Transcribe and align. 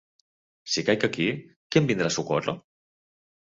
Si 0.75 0.83
caic 0.87 1.05
aquí, 1.07 1.27
qui 1.67 1.81
em 1.83 1.91
vindrà 1.93 2.09
a 2.13 2.15
socórrer? 2.17 2.57